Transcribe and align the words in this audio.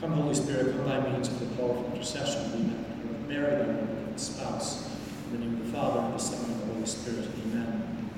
Come, 0.00 0.12
Holy 0.12 0.32
Spirit, 0.32 0.76
come 0.76 0.84
by 0.84 1.10
means 1.10 1.26
of 1.26 1.40
the 1.40 1.46
powerful 1.56 1.90
intercession 1.92 2.44
of 2.44 3.28
Mary, 3.28 3.50
thy 3.50 3.64
beloved 3.64 4.20
spouse. 4.20 4.88
In 5.26 5.32
the 5.32 5.38
name 5.44 5.60
of 5.60 5.66
the 5.66 5.72
Father, 5.72 6.00
and 6.00 6.14
the 6.14 6.18
Son, 6.18 6.44
and 6.44 6.60
the 6.60 6.66
Holy 6.72 6.86
Spirit. 6.86 7.26
Amen. 7.46 8.10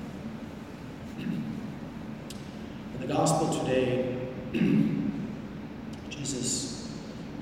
In 1.17 3.01
the 3.01 3.07
Gospel 3.07 3.51
today, 3.63 4.15
Jesus 6.11 6.87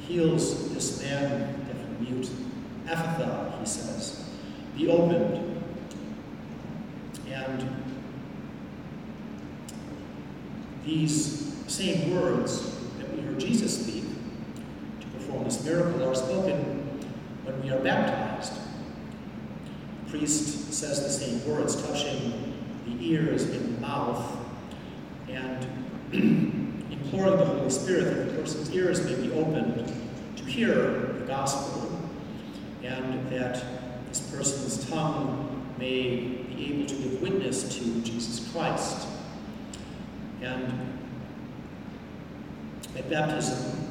heals 0.07 0.73
this 0.73 1.01
man, 1.01 1.65
deaf 1.65 1.99
mute. 1.99 2.29
Ephphatha, 2.85 3.59
he 3.59 3.65
says, 3.65 4.25
be 4.77 4.87
opened. 4.87 5.61
And 7.29 7.83
these 10.85 11.53
same 11.67 12.15
words 12.15 12.73
that 12.99 13.13
we 13.13 13.21
heard 13.21 13.37
Jesus 13.37 13.88
this 15.49 15.65
miracle 15.65 16.07
are 16.07 16.13
spoken 16.13 16.57
when 17.43 17.59
we 17.63 17.71
are 17.71 17.79
baptized. 17.79 18.53
The 20.05 20.11
priest 20.11 20.71
says 20.71 21.01
the 21.01 21.09
same 21.09 21.43
words, 21.49 21.81
touching 21.87 22.53
the 22.85 23.03
ears 23.03 23.45
and 23.45 23.77
the 23.77 23.81
mouth, 23.81 24.37
and 25.27 25.65
imploring 26.91 27.37
the 27.37 27.45
Holy 27.45 27.69
Spirit 27.71 28.03
that 28.03 28.29
the 28.29 28.39
person's 28.39 28.71
ears 28.75 29.03
may 29.03 29.15
be 29.15 29.31
opened 29.31 29.91
to 30.35 30.43
hear 30.43 31.15
the 31.19 31.25
gospel, 31.25 31.99
and 32.83 33.27
that 33.31 33.65
this 34.07 34.19
person's 34.29 34.87
tongue 34.87 35.65
may 35.79 36.17
be 36.17 36.75
able 36.75 36.85
to 36.85 36.95
give 36.95 37.21
witness 37.23 37.75
to 37.75 38.01
Jesus 38.01 38.51
Christ. 38.51 39.07
And 40.43 40.71
at 42.95 43.09
baptism, 43.09 43.88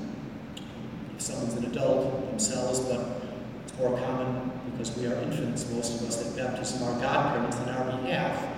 someone's 1.28 1.54
an 1.54 1.64
adult 1.66 2.30
themselves, 2.30 2.80
but 2.80 3.20
it's 3.62 3.76
more 3.78 3.98
common 3.98 4.50
because 4.70 4.96
we 4.96 5.06
are 5.06 5.14
infants, 5.20 5.70
most 5.70 6.00
of 6.00 6.08
us, 6.08 6.16
that 6.22 6.36
baptism 6.36 6.82
our 6.84 6.98
godparents 7.00 7.56
on 7.58 7.68
our 7.68 7.84
behalf. 7.98 8.48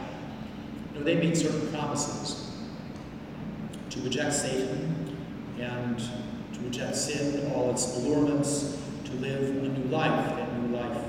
You 0.92 1.00
know, 1.00 1.04
they 1.04 1.16
made 1.16 1.36
certain 1.36 1.66
promises 1.72 2.48
to 3.90 4.00
reject 4.02 4.32
Satan 4.32 5.16
and 5.58 5.98
to 5.98 6.60
reject 6.60 6.94
sin 6.94 7.50
all 7.52 7.70
its 7.72 7.96
allurements, 7.96 8.78
to 9.04 9.12
live 9.14 9.42
a 9.42 9.68
new 9.68 9.90
life, 9.90 10.36
that 10.36 10.58
new 10.60 10.76
life 10.76 11.04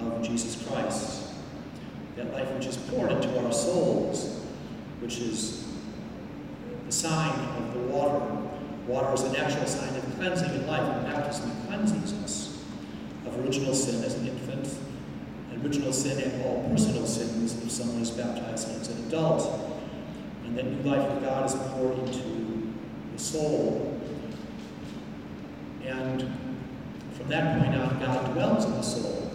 of 0.00 0.22
Jesus 0.22 0.66
Christ. 0.66 1.24
That 2.16 2.32
life 2.32 2.50
which 2.52 2.64
is 2.64 2.78
poured 2.78 3.12
into 3.12 3.44
our 3.44 3.52
souls, 3.52 4.40
which 5.00 5.18
is 5.18 5.66
the 6.86 6.92
sign 6.92 7.38
of 7.58 7.74
the 7.74 7.80
water 7.80 8.46
Water 8.86 9.12
is 9.14 9.22
a 9.22 9.32
natural 9.32 9.66
sign 9.66 9.96
of 9.96 10.05
cleansing 10.16 10.54
in 10.54 10.66
life, 10.66 10.82
and 10.82 11.06
baptism 11.06 11.50
cleanses 11.66 12.12
us 12.24 12.58
of 13.26 13.38
original 13.44 13.74
sin 13.74 14.02
as 14.02 14.14
an 14.14 14.28
infant, 14.28 14.68
original 15.62 15.92
sin 15.92 16.18
and 16.18 16.44
all 16.44 16.68
personal 16.70 17.06
sins 17.06 17.62
if 17.62 17.70
someone 17.70 18.00
is 18.00 18.10
baptized 18.10 18.68
as 18.80 18.88
an 18.88 19.06
adult. 19.06 19.72
And 20.44 20.56
that 20.56 20.64
new 20.64 20.90
life 20.90 21.10
of 21.10 21.22
God 21.22 21.46
is 21.46 21.54
poured 21.54 21.98
into 21.98 22.72
the 23.12 23.18
soul. 23.18 24.00
And 25.84 26.20
from 27.14 27.28
that 27.28 27.58
point 27.58 27.74
on, 27.74 27.98
God 27.98 28.32
dwells 28.32 28.64
in 28.64 28.72
the 28.72 28.82
soul. 28.82 29.30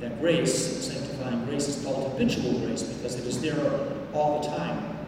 That 0.00 0.20
grace, 0.20 0.84
sanctifying 0.86 1.44
grace, 1.46 1.68
is 1.68 1.82
called 1.84 2.12
habitual 2.12 2.58
grace 2.60 2.82
because 2.82 3.14
it 3.14 3.24
is 3.24 3.40
there 3.40 3.88
all 4.12 4.40
the 4.40 4.48
time. 4.48 4.98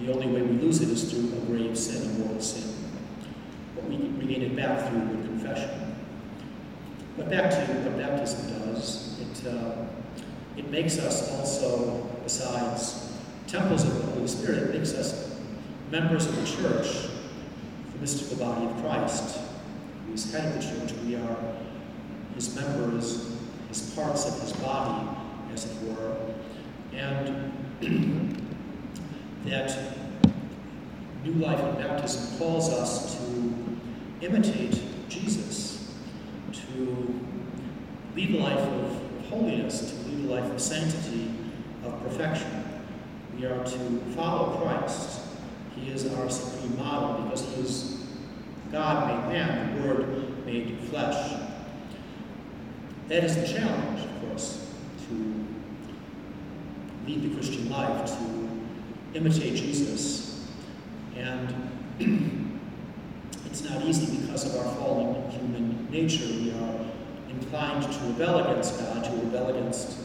The 0.00 0.12
only 0.12 0.26
way 0.28 0.42
we 0.42 0.56
lose 0.58 0.80
it 0.80 0.88
is 0.88 1.12
through 1.12 1.32
a 1.36 1.40
grave 1.46 1.76
sin, 1.76 2.02
a 2.02 2.18
mortal 2.18 2.40
sin. 2.40 2.81
We 3.88 3.96
regain 3.96 4.42
it 4.42 4.56
back 4.56 4.88
through 4.88 5.00
good 5.00 5.24
confession. 5.24 5.96
But 7.16 7.28
back 7.28 7.50
to 7.50 7.56
what 7.56 7.98
baptism 7.98 8.58
does, 8.60 9.20
it, 9.20 9.46
uh, 9.46 9.84
it 10.56 10.70
makes 10.70 10.98
us 10.98 11.30
also, 11.32 12.02
besides 12.24 13.12
temples 13.46 13.84
of 13.84 13.94
the 13.98 14.12
Holy 14.12 14.26
Spirit, 14.26 14.62
it 14.62 14.74
makes 14.78 14.94
us 14.94 15.36
members 15.90 16.26
of 16.26 16.36
the 16.36 16.46
church, 16.46 17.08
the 17.92 17.98
mystical 18.00 18.36
body 18.44 18.64
of 18.64 18.82
Christ, 18.82 19.38
who 20.06 20.14
is 20.14 20.32
head 20.32 20.56
of 20.56 20.62
the 20.62 20.86
church. 20.86 20.98
We 21.04 21.16
are 21.16 21.36
his 22.34 22.54
members, 22.56 23.36
his 23.68 23.90
parts 23.90 24.26
of 24.26 24.40
his 24.40 24.52
body, 24.54 25.08
as 25.52 25.66
it 25.66 25.88
were. 25.88 26.16
And 26.94 27.52
that 29.44 29.96
new 31.24 31.34
life 31.34 31.60
in 31.60 31.74
baptism 31.76 32.38
calls 32.38 32.70
us 32.70 33.16
to 33.16 33.61
imitate 34.22 34.80
Jesus, 35.08 35.92
to 36.52 37.20
lead 38.14 38.34
a 38.36 38.38
life 38.38 38.58
of 38.58 39.28
holiness, 39.28 39.90
to 39.90 40.08
lead 40.08 40.30
a 40.30 40.34
life 40.34 40.52
of 40.52 40.60
sanctity, 40.60 41.34
of 41.84 42.00
perfection. 42.02 42.64
We 43.36 43.46
are 43.46 43.64
to 43.64 43.98
follow 44.14 44.60
Christ. 44.60 45.20
He 45.74 45.90
is 45.90 46.12
our 46.14 46.30
supreme 46.30 46.76
model 46.76 47.24
because 47.24 47.42
he 47.54 47.62
is 47.62 48.06
God 48.70 49.08
made 49.08 49.32
man, 49.34 49.82
the 49.82 49.86
Word 49.86 50.46
made 50.46 50.78
flesh. 50.88 51.34
That 53.08 53.24
is 53.24 53.36
the 53.36 53.46
challenge, 53.46 54.00
of 54.00 54.20
course, 54.22 54.66
to 55.08 55.44
lead 57.06 57.22
the 57.22 57.34
Christian 57.34 57.68
life, 57.68 58.06
to 58.06 58.48
imitate 59.14 59.56
Jesus. 59.56 60.48
And 61.16 61.70
it's 63.52 63.68
not 63.68 63.84
easy 63.84 64.16
because 64.16 64.46
of 64.46 64.56
our 64.56 64.74
fallen 64.76 65.30
human 65.30 65.86
nature. 65.90 66.24
We 66.24 66.52
are 66.52 66.86
inclined 67.28 67.82
to 67.82 67.98
rebel 68.06 68.38
against 68.38 68.78
God, 68.78 69.04
to 69.04 69.10
rebel 69.10 69.48
against 69.48 69.98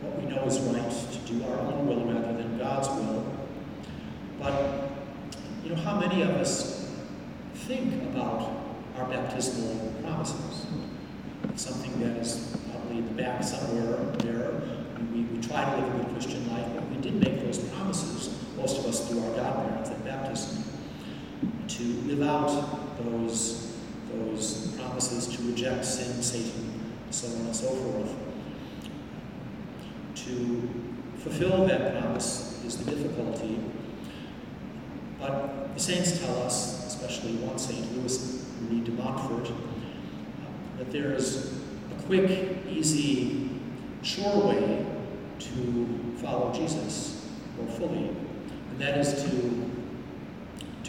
what 0.00 0.20
we 0.20 0.28
know 0.28 0.42
is 0.44 0.58
right, 0.58 0.90
to 0.90 1.32
do 1.32 1.44
our 1.44 1.60
own 1.60 1.86
will 1.86 2.04
rather 2.04 2.36
than 2.36 2.58
God's 2.58 2.88
will. 2.88 3.24
But, 4.40 4.90
you 5.62 5.70
know, 5.70 5.76
how 5.76 6.00
many 6.00 6.22
of 6.22 6.30
us 6.30 6.90
think 7.54 8.02
about 8.02 8.50
our 8.98 9.08
baptismal 9.08 9.92
promises? 10.02 10.66
It's 11.50 11.64
something 11.64 12.00
that 12.00 12.16
is 12.16 12.56
probably 12.72 12.98
in 12.98 13.06
the 13.06 13.22
back 13.22 13.44
somewhere 13.44 13.98
there. 14.18 14.62
We, 15.12 15.20
we 15.22 15.40
try 15.40 15.64
to 15.64 15.80
live 15.80 15.94
a 15.94 15.98
good 15.98 16.12
Christian 16.14 16.50
life, 16.50 16.66
but 16.74 16.88
we 16.90 16.96
did 16.96 17.20
make 17.22 17.44
those 17.44 17.60
promises, 17.60 18.36
most 18.56 18.78
of 18.80 18.86
us 18.86 19.08
through 19.08 19.22
our 19.22 19.36
godparents 19.36 19.90
at 19.90 20.04
baptism, 20.04 20.64
to 21.68 21.82
live 21.82 22.22
out 22.22 22.98
those, 23.02 23.76
those 24.12 24.68
promises 24.78 25.26
to 25.36 25.42
reject 25.42 25.84
sin, 25.84 26.22
Satan, 26.22 26.94
so 27.10 27.28
on 27.28 27.46
and 27.46 27.56
so 27.56 27.68
forth. 27.68 28.14
To 30.14 30.70
fulfill 31.18 31.66
that 31.66 32.00
promise 32.00 32.62
is 32.64 32.78
the 32.78 32.90
difficulty. 32.90 33.58
But 35.18 35.74
the 35.74 35.80
saints 35.80 36.20
tell 36.20 36.42
us, 36.42 36.86
especially 36.86 37.34
one 37.36 37.58
saint, 37.58 37.96
Louis 37.96 38.44
Marie 38.62 38.84
de 38.84 38.92
Montfort, 38.92 39.50
that 40.78 40.92
there 40.92 41.12
is 41.12 41.52
a 41.90 42.02
quick, 42.02 42.58
easy, 42.68 43.50
sure 44.02 44.48
way 44.48 44.86
to 45.38 46.14
follow 46.18 46.52
Jesus 46.52 47.28
more 47.56 47.68
fully, 47.76 48.08
and 48.08 48.78
that 48.78 48.98
is 48.98 49.22
to 49.24 49.75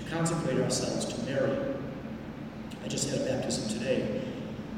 consecrate 0.10 0.60
ourselves 0.60 1.06
to 1.06 1.22
Mary. 1.24 1.58
I 2.84 2.88
just 2.88 3.10
had 3.10 3.22
a 3.22 3.26
baptism 3.26 3.78
today 3.78 4.22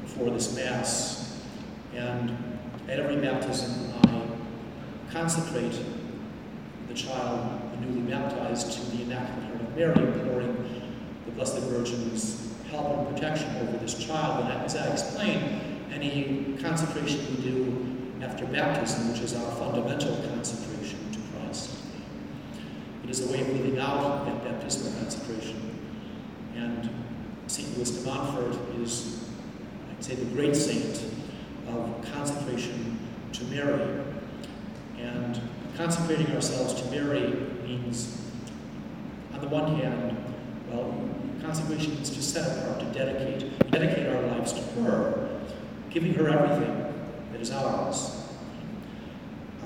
before 0.02 0.30
this 0.30 0.54
Mass, 0.56 1.40
and 1.94 2.36
at 2.88 2.98
every 2.98 3.16
baptism 3.16 3.92
I 4.04 4.22
consecrate 5.12 5.78
the 6.88 6.94
child, 6.94 7.60
the 7.72 7.86
newly 7.86 8.10
baptized, 8.10 8.72
to 8.72 8.96
the 8.96 9.02
Immaculate 9.04 9.44
Heart 9.44 9.60
of 9.60 9.76
Mary, 9.76 10.18
imploring 10.18 10.92
the 11.26 11.32
Blessed 11.32 11.58
Virgin's 11.60 12.52
help 12.70 12.98
and 12.98 13.14
protection 13.14 13.48
over 13.56 13.76
this 13.78 13.94
child. 13.94 14.44
And 14.44 14.64
as 14.64 14.76
I 14.76 14.90
explained, 14.92 15.60
any 15.92 16.56
consecration 16.60 17.20
we 17.36 17.42
do 17.42 18.24
after 18.24 18.46
baptism, 18.46 19.12
which 19.12 19.20
is 19.20 19.34
our 19.34 19.50
fundamental 19.52 20.16
consecration 20.28 20.98
to 21.12 21.18
Christ. 21.32 21.70
It 23.04 23.10
is 23.10 23.28
a 23.28 23.32
way 23.32 23.40
of 23.40 23.48
living 23.48 23.78
out 23.78 24.26
that 24.26 24.44
baptismal 24.44 24.92
consecration. 25.00 25.78
And 26.54 26.88
Louis 27.80 28.04
de 28.04 28.82
is, 28.82 29.24
I'd 29.90 30.04
say, 30.04 30.14
the 30.14 30.26
great 30.36 30.54
saint 30.54 31.02
of 31.68 32.12
consecration 32.12 32.98
to 33.32 33.44
Mary. 33.44 34.04
And 34.98 35.40
consecrating 35.78 36.26
ourselves 36.34 36.74
to 36.82 36.90
Mary 36.90 37.32
means, 37.64 38.20
on 39.32 39.40
the 39.40 39.48
one 39.48 39.76
hand, 39.76 40.14
well, 40.70 40.94
consecration 41.40 41.94
means 41.94 42.10
to 42.10 42.22
set 42.22 42.58
apart, 42.58 42.80
to 42.80 42.86
dedicate, 42.86 43.70
dedicate 43.70 44.08
our 44.08 44.20
lives 44.26 44.52
to 44.52 44.60
her, 44.82 45.40
giving 45.88 46.12
her 46.12 46.28
everything 46.28 46.92
that 47.32 47.40
is 47.40 47.50
ours. 47.50 48.28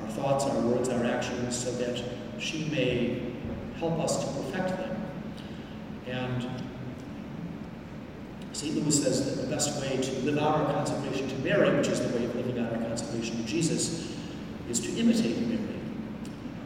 Our 0.01 0.09
thoughts, 0.11 0.45
our 0.45 0.61
words, 0.61 0.89
our 0.89 1.05
actions, 1.05 1.57
so 1.57 1.73
that 1.73 2.01
she 2.39 2.67
may 2.67 3.33
help 3.81 3.99
us 3.99 4.25
to 4.25 4.27
perfect 4.41 4.69
them. 4.69 5.03
And 6.07 6.64
St. 8.55 8.77
Louis 8.77 9.03
says 9.03 9.25
that 9.25 9.43
the 9.43 9.49
best 9.49 9.81
way 9.81 9.97
to 10.01 10.13
live 10.21 10.39
out 10.39 10.55
our 10.55 10.73
consecration 10.73 11.29
to 11.29 11.35
Mary, 11.39 11.77
which 11.77 11.89
is 11.89 12.01
the 12.01 12.17
way 12.17 12.25
of 12.25 12.37
living 12.37 12.57
out 12.65 12.73
our 12.73 12.79
consecration 12.79 13.37
to 13.37 13.43
Jesus, 13.43 14.15
is 14.71 14.79
to 14.79 14.97
imitate 14.97 15.37
Mary, 15.41 15.81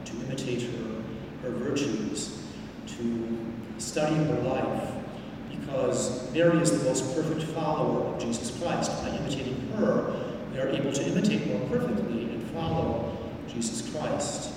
to 0.05 0.13
imitate 0.27 0.63
her, 0.63 1.03
her 1.43 1.51
virtues, 1.51 2.43
to 2.87 3.39
study 3.79 4.17
her 4.17 4.41
life, 4.43 4.93
because 5.49 6.31
Mary 6.35 6.59
is 6.59 6.79
the 6.79 6.85
most 6.87 7.15
perfect 7.15 7.43
follower 7.53 8.15
of 8.15 8.21
Jesus 8.21 8.57
Christ. 8.61 8.93
By 9.03 9.09
imitating 9.09 9.59
her, 9.77 10.15
we 10.53 10.59
are 10.59 10.69
able 10.69 10.93
to 10.93 11.07
imitate 11.07 11.47
more 11.47 11.67
perfectly 11.69 12.25
and 12.25 12.51
follow 12.51 13.17
Jesus 13.49 13.91
Christ. 13.91 14.53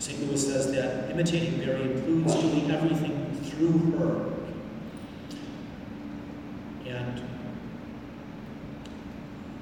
St. 0.00 0.20
Louis 0.20 0.46
says 0.46 0.70
that 0.72 1.10
imitating 1.10 1.58
Mary 1.58 1.80
includes 1.80 2.34
doing 2.34 2.70
everything 2.70 3.34
through 3.44 3.98
her. 3.98 4.35
And 6.96 7.22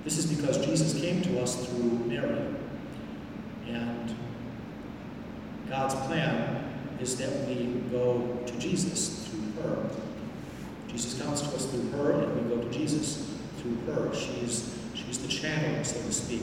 this 0.05 0.19
is 0.19 0.27
because 0.27 0.65
Jesus 0.65 1.01
came 1.01 1.21
to 1.23 1.41
us 1.41 1.67
through 1.67 1.91
Mary. 2.07 2.47
And 3.67 4.15
God's 5.69 5.95
plan 6.07 6.73
is 7.01 7.17
that 7.17 7.49
we 7.49 7.83
go 7.91 8.39
to 8.47 8.59
Jesus 8.59 9.27
through 9.27 9.63
her. 9.63 9.91
Jesus 10.89 11.21
comes 11.21 11.41
to 11.43 11.49
us 11.57 11.67
through 11.67 11.91
her, 11.91 12.13
and 12.13 12.49
we 12.49 12.55
go 12.55 12.63
to 12.63 12.71
Jesus 12.71 13.35
through 13.59 13.77
her. 13.93 14.15
She's, 14.15 14.79
she's 14.95 15.19
the 15.19 15.29
channel, 15.29 15.83
so 15.83 16.01
to 16.01 16.13
speak, 16.13 16.43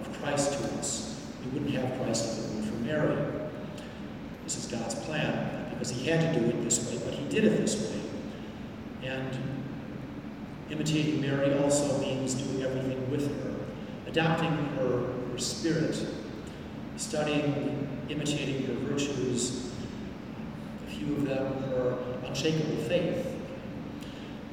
of 0.00 0.20
Christ 0.20 0.52
to 0.58 0.64
us. 0.78 1.26
We 1.44 1.58
wouldn't 1.58 1.74
have 1.76 1.98
Christ 2.02 2.38
if 2.38 2.44
it 2.44 2.54
weren't 2.54 2.66
for 2.66 2.74
Mary. 2.84 3.16
This 4.44 4.56
is 4.58 4.66
God's 4.66 4.94
plan, 4.94 5.70
because 5.70 5.90
he 5.90 6.06
had 6.08 6.34
to 6.34 6.40
do 6.40 6.46
it 6.46 6.62
this 6.64 6.90
way, 6.90 7.00
but 7.02 7.14
he 7.14 7.26
did 7.28 7.44
it 7.44 7.56
this 7.56 7.80
way. 7.80 8.00
And 9.04 9.55
imitating 10.70 11.20
Mary 11.20 11.56
also 11.58 11.98
means 12.00 12.34
doing 12.34 12.62
everything 12.62 13.10
with 13.10 13.26
her, 13.42 13.54
adapting 14.06 14.50
her, 14.76 15.12
her 15.30 15.38
spirit, 15.38 16.06
studying, 16.96 17.88
imitating 18.08 18.66
her 18.66 18.74
virtues, 18.88 19.70
a 20.86 20.90
few 20.90 21.16
of 21.16 21.26
them 21.26 21.46
her 21.64 21.98
unshakable 22.26 22.76
faith. 22.84 23.26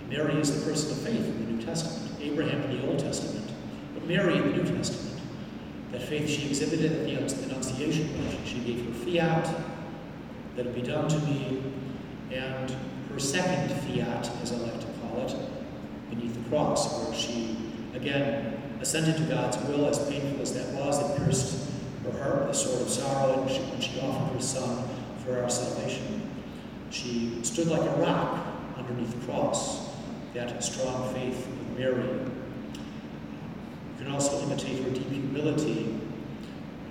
Mary 0.10 0.36
is 0.36 0.60
the 0.60 0.69
person 0.69 0.92
of 0.92 0.98
faith 1.00 1.25
in 1.25 1.45
the 1.45 1.51
New 1.54 1.62
Testament, 1.63 2.21
Abraham 2.21 2.62
in 2.63 2.77
the 2.77 2.88
Old 2.88 3.00
Testament, 3.00 3.51
but 3.94 4.06
Mary 4.07 4.36
in 4.38 4.42
the 4.44 4.63
New 4.63 4.75
Testament. 4.75 5.21
That 5.92 6.01
faith 6.01 6.30
she 6.30 6.48
exhibited 6.50 6.92
at 6.92 7.06
the 7.06 7.44
Annunciation, 7.45 8.10
she 8.45 8.60
gave 8.60 8.86
her 8.86 8.94
fiat, 9.06 9.48
that 10.56 10.65
it 10.65 10.75
be 10.75 10.81
done 10.81 11.07
to 11.07 11.19
me, 11.19 11.63
and 12.31 12.75
her 13.12 13.19
second 13.19 13.69
fiat, 13.81 14.30
as 14.42 14.51
I 14.51 14.57
like 14.57 14.80
to 14.80 14.88
call 15.01 15.21
it, 15.21 15.36
beneath 16.13 16.33
the 16.33 16.50
cross, 16.50 17.04
where 17.04 17.13
she 17.13 17.57
again 17.95 18.62
assented 18.81 19.18
to 19.18 19.24
God's 19.24 19.57
will, 19.68 19.88
as 19.88 20.00
painful 20.10 20.42
as 20.42 20.54
that 20.54 20.74
was. 20.74 21.00
It 21.00 21.18
pierced 21.18 21.69
her 22.04 22.12
heart 22.19 22.42
with 22.42 22.50
a 22.50 22.54
sword 22.54 22.81
of 22.81 22.89
sorrow, 22.89 23.42
and 23.42 23.50
she, 23.50 23.60
when 23.60 23.81
she 23.81 24.00
offered 24.01 24.36
her 24.36 24.42
son 24.42 24.88
for 25.24 25.42
our 25.42 25.50
salvation. 25.50 26.21
She 26.89 27.44
stood 27.44 27.68
like 27.68 27.81
a 27.81 27.95
rock 28.01 28.45
underneath 28.77 29.19
the 29.19 29.25
cross, 29.25 29.89
that 30.33 30.63
strong 30.63 31.13
faith 31.13 31.48
of 31.48 31.77
Mary. 31.77 32.04
You 32.04 32.30
can 33.98 34.12
also 34.12 34.42
imitate 34.44 34.83
her 34.83 34.89
deep 34.89 35.10
humility. 35.10 36.00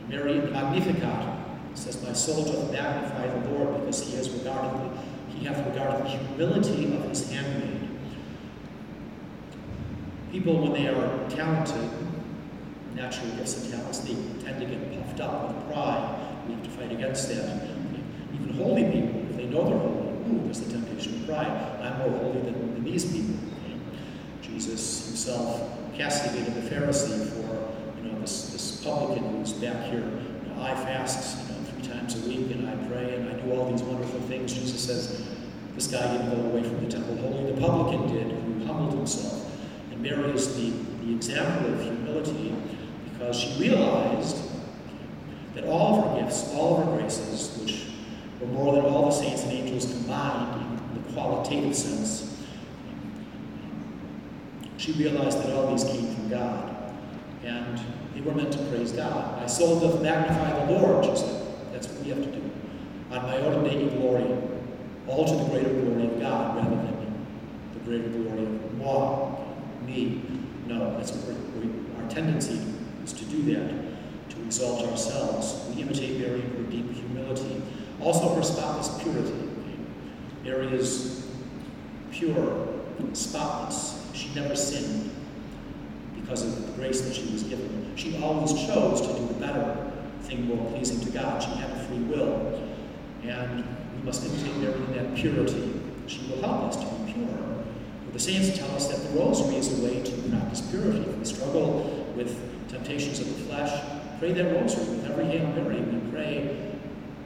Mary 0.08 0.38
in 0.38 0.46
the 0.46 0.50
Magnificat 0.50 1.38
says, 1.74 2.02
My 2.02 2.12
soul 2.12 2.44
doth 2.44 2.72
magnify 2.72 3.28
the 3.28 3.50
Lord 3.50 3.80
because 3.80 4.02
he 4.02 4.16
has 4.16 4.30
regarded 4.30 4.72
the, 4.80 5.32
he 5.32 5.44
hath 5.44 5.64
regarded 5.66 6.04
the 6.04 6.10
humility 6.10 6.96
of 6.96 7.08
his 7.08 7.30
handmaid. 7.30 7.88
People, 10.32 10.62
when 10.62 10.72
they 10.72 10.88
are 10.88 11.28
talented, 11.28 11.90
natural 12.94 13.30
gifts 13.32 13.62
and 13.62 13.70
talents, 13.70 13.98
they 13.98 14.14
tend 14.42 14.60
to 14.60 14.66
get 14.66 15.06
puffed 15.06 15.20
up 15.20 15.54
with 15.54 15.74
pride. 15.74 16.18
We 16.48 16.54
have 16.54 16.62
to 16.62 16.70
fight 16.70 16.90
against 16.90 17.28
that. 17.28 17.68
Even 18.34 18.54
holy 18.56 18.84
people, 18.84 19.20
if 19.28 19.36
they 19.36 19.44
know 19.44 19.68
they're 19.68 19.78
holy, 19.78 20.08
ooh, 20.32 20.42
there's 20.44 20.60
the 20.60 20.72
temptation 20.72 21.20
of 21.20 21.26
pride. 21.26 21.46
I'm 21.82 21.98
more 21.98 22.18
holy 22.18 22.40
than, 22.40 22.74
than 22.74 22.82
these 22.82 23.04
people. 23.12 23.34
Jesus 24.40 25.08
himself 25.08 25.70
castigated 25.94 26.54
the 26.54 26.62
Pharisee 26.62 27.28
for, 27.28 28.00
you 28.02 28.10
know, 28.10 28.18
this, 28.18 28.54
this 28.54 28.82
publican 28.82 29.36
who's 29.36 29.52
back 29.52 29.90
here. 29.90 30.00
You 30.00 30.54
know, 30.54 30.62
I 30.62 30.74
fast, 30.74 31.46
you 31.46 31.54
know, 31.54 31.62
three 31.64 31.82
times 31.82 32.16
a 32.16 32.26
week, 32.26 32.50
and 32.52 32.70
I 32.70 32.74
pray, 32.88 33.16
and 33.16 33.28
I 33.28 33.34
do 33.34 33.52
all 33.52 33.70
these 33.70 33.82
wonderful 33.82 34.20
things. 34.20 34.54
Jesus 34.54 34.82
says, 34.82 35.28
this 35.74 35.88
guy 35.88 36.10
didn't 36.10 36.30
go 36.30 36.48
away 36.48 36.62
from 36.62 36.82
the 36.82 36.90
temple 36.90 37.16
holy. 37.16 37.52
The 37.52 37.60
publican 37.60 38.14
did, 38.14 38.32
who 38.32 38.64
humbled 38.64 38.94
himself. 38.94 39.51
And 39.92 40.00
Mary 40.02 40.30
is 40.32 40.56
the, 40.56 40.70
the 41.04 41.14
example 41.14 41.74
of 41.74 41.82
humility 41.82 42.54
because 43.04 43.38
she 43.38 43.60
realized 43.60 44.38
that 45.54 45.64
all 45.64 45.94
of 45.94 46.16
her 46.16 46.22
gifts, 46.22 46.50
all 46.54 46.78
of 46.78 46.86
her 46.86 46.96
graces, 46.96 47.58
which 47.60 47.88
were 48.40 48.46
more 48.46 48.74
than 48.74 48.86
all 48.86 49.06
the 49.06 49.10
saints 49.10 49.42
and 49.42 49.52
angels 49.52 49.84
combined 49.84 50.80
in 50.96 51.02
the 51.02 51.12
qualitative 51.12 51.76
sense, 51.76 52.42
she 54.78 54.92
realized 54.92 55.38
that 55.42 55.54
all 55.54 55.70
these 55.70 55.84
came 55.84 56.14
from 56.14 56.28
God. 56.30 56.94
And 57.44 57.78
they 58.14 58.22
were 58.22 58.34
meant 58.34 58.52
to 58.52 58.58
praise 58.66 58.92
God. 58.92 59.40
My 59.40 59.46
soul 59.46 59.78
doth 59.78 60.00
magnify 60.00 60.66
the 60.66 60.72
Lord, 60.72 61.04
she 61.04 61.16
said. 61.16 61.46
That's 61.72 61.86
what 61.88 62.02
we 62.02 62.10
have 62.10 62.24
to 62.24 62.30
do. 62.30 62.50
Ad 63.12 63.22
majorem 63.22 63.64
Dei 63.64 63.88
gloriam, 63.88 64.58
all 65.06 65.26
to 65.26 65.36
the 65.36 65.44
greater 65.50 65.68
glory 65.68 66.06
of 66.06 66.18
God 66.18 66.56
rather 66.56 66.76
than 66.76 67.26
the 67.74 67.80
greater 67.80 68.08
glory 68.08 68.44
of 68.44 68.78
moi, 68.78 69.42
me. 69.86 70.22
No, 70.66 70.96
that's 70.96 71.12
we, 71.12 71.70
our 71.96 72.08
tendency 72.08 72.60
is 73.04 73.12
to 73.12 73.24
do 73.26 73.42
that, 73.54 74.30
to 74.30 74.42
exalt 74.44 74.88
ourselves. 74.88 75.68
We 75.74 75.82
imitate 75.82 76.20
Mary 76.20 76.40
in 76.40 76.50
her 76.50 76.70
deep 76.70 76.92
humility. 76.92 77.62
Also 78.00 78.34
her 78.34 78.42
spotless 78.42 79.02
purity. 79.02 79.48
Mary 80.44 80.66
is 80.68 81.26
pure, 82.10 82.68
spotless. 83.12 84.10
She 84.12 84.32
never 84.34 84.56
sinned 84.56 85.10
because 86.20 86.42
of 86.42 86.66
the 86.66 86.72
grace 86.72 87.00
that 87.02 87.14
she 87.14 87.30
was 87.32 87.42
given. 87.42 87.92
She 87.96 88.20
always 88.22 88.52
chose 88.52 89.00
to 89.02 89.08
do 89.08 89.26
the 89.28 89.34
better 89.34 89.92
thing 90.22 90.46
more 90.46 90.70
pleasing 90.70 91.00
to 91.00 91.10
God. 91.10 91.42
She 91.42 91.50
had 91.50 91.70
a 91.70 91.84
free 91.84 91.98
will. 91.98 92.68
And 93.22 93.64
we 93.96 94.02
must 94.02 94.24
imitate 94.24 94.56
Mary 94.56 94.74
in 94.74 94.92
that 94.94 95.14
purity. 95.14 95.80
She 96.06 96.26
will 96.26 96.40
help 96.40 96.62
us 96.64 96.76
to 96.76 96.86
be 96.86 97.12
pure. 97.12 97.51
The 98.12 98.18
saints 98.18 98.58
tell 98.58 98.70
us 98.72 98.88
that 98.88 99.08
the 99.08 99.18
rosary 99.18 99.56
is 99.56 99.78
a 99.78 99.84
way 99.84 100.02
to 100.02 100.12
practice 100.30 100.60
purity. 100.60 100.98
If 100.98 101.16
we 101.16 101.24
struggle 101.24 102.06
with 102.14 102.36
temptations 102.68 103.20
of 103.20 103.26
the 103.26 103.44
flesh, 103.44 103.72
pray 104.18 104.32
that 104.32 104.52
rosary. 104.52 104.84
With 104.96 105.10
every 105.10 105.24
Hail 105.26 105.46
Mary, 105.48 105.80
we 105.80 106.10
pray, 106.10 106.72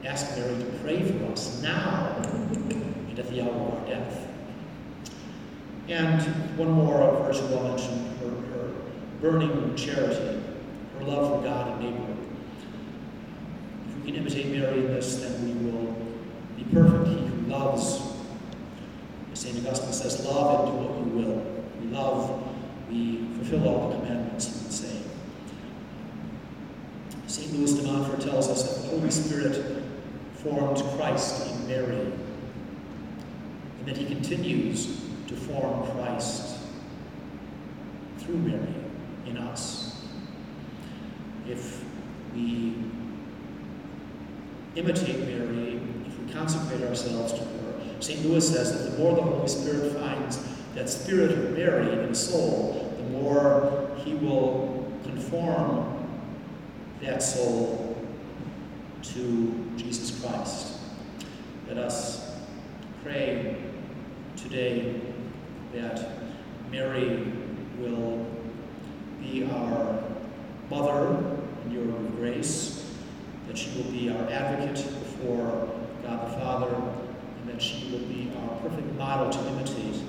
ask 0.05 0.37
Mary 0.39 0.57
to 0.59 0.71
pray 0.83 1.03
for 1.03 1.33
us 1.33 1.61
now 1.61 2.17
and 2.23 3.19
at 3.19 3.29
the 3.29 3.43
hour 3.43 3.51
of 3.51 3.75
our 3.75 3.87
death. 3.89 4.29
And 5.89 6.23
one 6.57 6.71
more 6.71 6.99
virtue 7.23 7.47
I'll 7.55 7.69
mention 7.69 8.17
her, 8.19 8.29
her 8.29 8.73
burning 9.21 9.75
charity, 9.77 10.41
her 10.99 11.05
love 11.05 11.37
for 11.37 11.43
God 11.47 11.69
and 11.73 11.81
neighbor. 11.81 12.13
If 13.89 14.05
we 14.05 14.13
can 14.13 14.21
imitate 14.21 14.47
Mary 14.47 14.87
in 14.87 14.87
this, 14.87 15.17
then 15.17 15.45
we 15.45 15.71
will 15.71 15.97
be 16.57 16.65
perfect. 16.73 17.09
He 17.09 17.27
who 17.27 17.51
loves, 17.51 18.16
St. 19.47 19.65
Augustine 19.65 19.93
says, 19.93 20.27
love 20.27 20.69
and 20.69 20.77
do 20.77 20.85
what 20.85 20.99
you 20.99 21.13
will. 21.25 21.37
We 21.81 21.87
love, 21.97 22.43
we 22.91 23.29
fulfill 23.37 23.69
all 23.69 23.91
the 23.91 23.97
commandments, 23.99 24.47
he 24.47 24.65
would 24.65 24.73
say. 24.73 25.01
St. 27.29 27.53
Louis 27.53 27.73
de 27.75 27.83
Montfort 27.85 28.21
tells 28.21 28.49
us 28.49 28.65
that 28.65 28.83
the 28.83 28.89
Holy 28.89 29.09
Spirit 29.09 29.85
formed 30.35 30.83
Christ 30.99 31.47
in 31.47 31.69
Mary, 31.69 32.13
and 33.79 33.87
that 33.87 33.97
he 33.97 34.07
continues 34.07 35.01
to 35.29 35.37
form 35.37 35.89
Christ 35.93 36.59
through 38.19 38.39
Mary 38.39 38.75
in 39.27 39.39
us. 39.39 40.05
If 41.49 41.85
we 42.35 42.75
imitate 44.75 45.21
Mary, 45.21 45.81
if 46.05 46.19
we 46.19 46.33
consecrate 46.33 46.83
ourselves 46.83 47.33
to 47.35 47.56
St. 48.01 48.25
Louis 48.25 48.47
says 48.47 48.73
that 48.73 48.91
the 48.91 48.99
more 48.99 49.15
the 49.15 49.23
Holy 49.23 49.49
Spirit 49.49 49.93
finds 49.97 50.39
that 50.75 50.91
spirit 50.91 51.33
of 51.33 51.57
Mary 51.57 51.91
in 51.93 52.09
the 52.09 52.15
soul, 52.15 52.95
the 52.99 53.05
more 53.05 53.97
he 54.05 54.15
will 54.15 54.87
conform 55.05 56.07
that 57.01 57.23
soul 57.23 57.97
to 59.03 59.73
Jesus 59.77 60.21
Christ. 60.21 60.79
Let 61.69 61.79
us 61.79 62.37
pray 63.03 63.57
today 64.37 65.01
that 65.75 66.09
Mary 66.71 67.33
will 67.79 68.27
be 69.21 69.45
our 69.47 70.03
mother 70.71 71.25
in 71.65 71.71
your 71.73 71.87
grace, 72.17 72.93
that 73.47 73.57
she 73.57 73.71
will 73.77 73.91
be 73.91 74.11
our 74.11 74.31
advocate 74.31 74.85
before 74.85 75.71
God 76.03 76.27
the 76.27 76.37
Father, 76.39 76.93
and 77.47 77.55
that 77.55 77.63
she 77.63 77.91
will 77.91 78.01
be 78.01 78.33
our 78.43 78.57
perfect 78.61 78.93
model 78.95 79.31
to 79.31 79.39
imitate, 79.49 80.03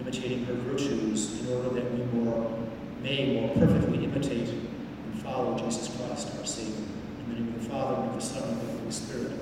imitating 0.00 0.44
her 0.44 0.54
virtues 0.54 1.40
in 1.40 1.54
order 1.54 1.70
that 1.70 1.90
we 1.92 2.04
more 2.18 2.58
may 3.02 3.40
more 3.40 3.54
perfectly 3.54 4.04
imitate 4.04 4.48
and 4.48 5.22
follow 5.22 5.56
Jesus 5.58 5.96
Christ, 5.96 6.28
our 6.38 6.46
Savior. 6.46 6.74
In 6.74 7.28
the 7.28 7.40
name 7.40 7.54
of 7.54 7.62
the 7.62 7.70
Father, 7.70 8.02
and 8.02 8.10
of 8.10 8.14
the 8.14 8.20
Son, 8.20 8.48
and 8.48 8.60
of 8.60 8.66
the 8.66 8.78
Holy 8.78 8.90
Spirit. 8.90 9.32